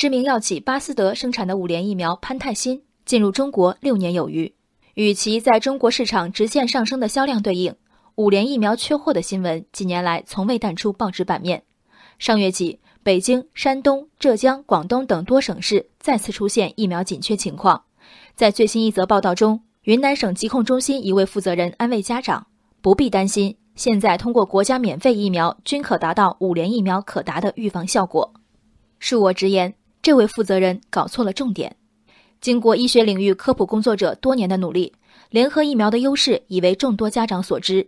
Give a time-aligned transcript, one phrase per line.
[0.00, 4.54] 知名药企巴斯德生产的五联疫苗潘泰新进入中国六年有余，
[4.94, 7.74] 与其在中国市场直线上升的销量对应，
[8.14, 11.64] 五联疫苗缺货的新闻几年来从未淡出报纸版面。
[12.18, 17.82] 上月起，北京、山东、浙江、广东等多省市再次出现疫苗紧缺情况。
[18.34, 22.46] 在最新一则报道中，云南省疾控中心一位负责人安慰家长
[22.80, 28.32] ：“不必担心，现在通过国家免费疫苗均可达到五联疫苗可达的预防效果。”
[28.98, 31.76] 恕我直言，这位负责人搞错了重点。
[32.40, 34.92] 经过医学领域科普工作者多年的努力，
[35.28, 37.86] 联合疫苗的优势已为众多家长所知。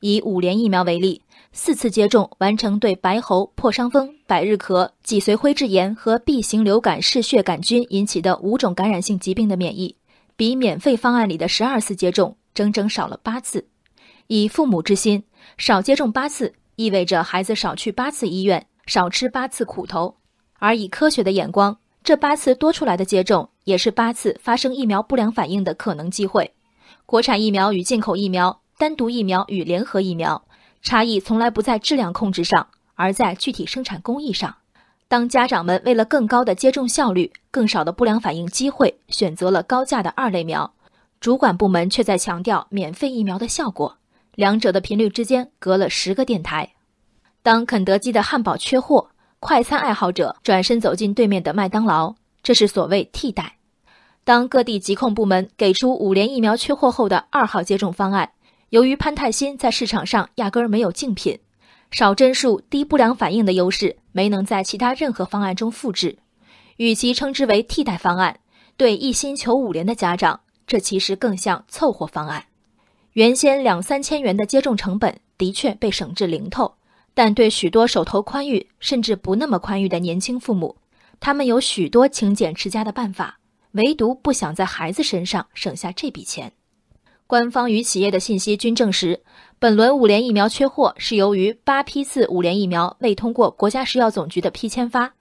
[0.00, 9.94] 以五联疫苗为例，四次接种完成对白喉、破伤风、百日咳、脊髓灰质炎和 B 型流感嗜血杆菌引起的五种感染性疾病的免疫，
[10.34, 13.64] 比免费方案里的十二次接种整整少了八次。
[14.26, 15.22] 以父母之心，
[15.56, 20.16] 少接种八次意味着孩子少去八次医院，少吃八次苦头；
[20.62, 26.52] 而以科学的眼光，这八次多出来的接种，也是八次发生疫苗不良反应的可能机会。
[27.04, 28.60] 国产疫苗与进口疫苗。
[28.78, 30.42] 单独疫苗与联合疫苗
[30.82, 34.56] 差异从来不在质量控制上，而在具体生产工艺上。
[35.06, 40.72] 当家长们为了更高的接种效率、更少的不良反应机会，选择了高价的二类苗，
[41.20, 43.98] 主管部门却在强调免费疫苗的效果，
[44.34, 46.70] 两者的频率之间隔了十个电台。
[47.44, 49.10] 当肯德基的汉堡缺货，
[49.44, 53.56] 快餐爱好者转身走进对面的麦当劳，这是所谓替代。
[54.22, 58.30] 当各地疾控部门给出五联疫苗缺货后的二号接种方案。
[58.68, 61.40] 由于潘泰辛在市场上压根儿没有竞品，
[61.90, 66.18] 少针数、低不良反应的优势没能在其他任何方案中复制，
[66.76, 68.38] 与其称之为替代方案，
[68.76, 72.44] 对一心求五联的家长，这其实更像凑合方案。
[73.12, 76.76] 原先两三千元的接种成本的确被省至零头，
[77.14, 80.76] 但对许多手头宽裕甚至不那么宽裕的年轻父母，
[81.20, 83.38] 他们有许多勤俭持家的办法，
[83.72, 86.52] 唯独不想在孩子身上省下这笔钱。
[87.26, 89.22] 官方与企业的信息均证实，
[89.58, 95.14] 本轮五联疫苗缺货是由于八批次五联疫苗未通过国家食药总局的批签发。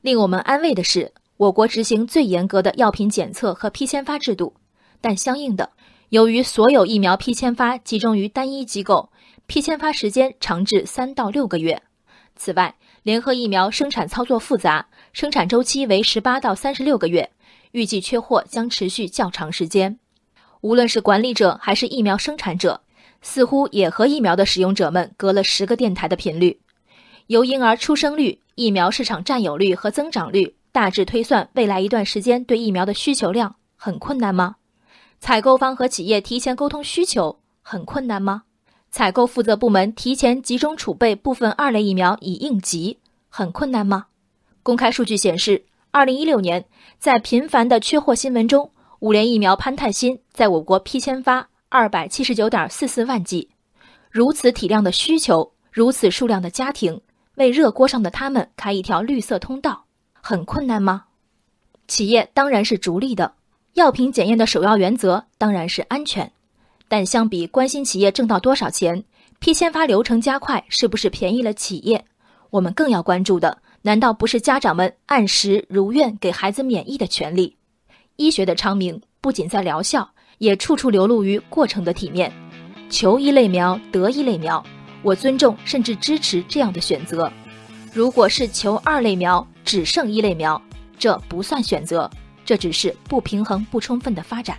[0.00, 4.54] 令我们安慰的是，我国执行最严格的药品检测和批签发制度，
[5.02, 5.70] 但相应的，
[6.08, 9.10] 由于所有疫苗批签发集中于单一机构，
[9.50, 11.82] 批签发时间长至三到六个月。
[12.36, 17.32] 此外，联合疫苗生产操作复杂，生产周期为十八到三十六个月，
[17.72, 19.98] 预计缺货将持续较长时间。
[20.60, 22.82] 无论是管理者还是疫苗生产者，
[23.22, 26.60] 似乎也和疫苗的使用者们隔了十个电台的频率。
[27.26, 34.54] 由婴儿出生率、疫苗市场占有率和增长率大致推算未来一段时间对疫苗的需求量，很困难吗？
[35.18, 38.44] 采购方和企业提前沟通需求，很困难吗？
[38.90, 44.06] 采购负责部门提前集中储备部分二类疫苗以应急，很困难吗？
[44.62, 46.64] 公开数据显示，二零一六年
[46.98, 48.70] 在频繁的缺货新闻中。
[48.98, 53.48] 五联疫苗潘泰新在我国批签发二百七十九点四四万剂，
[54.10, 57.00] 如此体量的需求，如此数量的家庭，
[57.36, 59.86] 为热锅上的他们开一条绿色通道，
[60.20, 61.04] 很困难吗？
[61.88, 63.36] 企业当然是逐利的，
[63.72, 66.30] 药品检验的首要原则当然是安全，
[66.90, 69.04] 但相比关心企业挣到多少钱，
[69.38, 72.04] 批签发流程加快是不是便宜了企业，
[72.50, 77.56] 我们更要关注的，难道不是家长们按时如愿给孩子免疫的权利？
[78.16, 82.32] 医学的昌明不仅在疗效，也处处流露于过程的体面。
[82.88, 84.60] 求一类苗得一类苗，
[85.02, 87.32] 我尊重甚至支持这样的选择。
[87.92, 90.60] 如果是求二类苗只剩一类苗，
[90.98, 92.10] 这不算选择，
[92.44, 94.58] 这只是不平衡不充分的发展。